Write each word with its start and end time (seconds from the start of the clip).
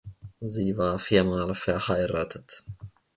Sie 0.39 0.75
war 0.79 0.97
viermal 0.97 1.53
verheiratet. 1.53 2.63